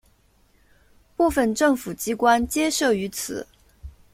[1.15, 3.45] 部分政府机关皆设于此。